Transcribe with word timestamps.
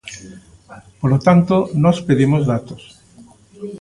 Polo 0.99 1.17
tanto, 1.27 1.55
nós 1.83 1.97
pedimos 2.07 2.41
datos. 2.51 2.81